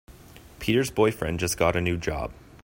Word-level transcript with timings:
Peter's 0.57 0.89
boyfriend 0.89 1.39
just 1.39 1.57
got 1.57 1.75
a 1.75 1.79
new 1.79 1.95
job. 1.95 2.33